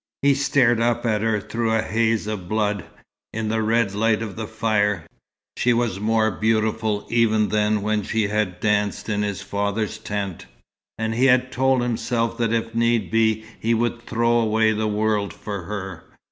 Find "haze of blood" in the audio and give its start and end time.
1.83-2.85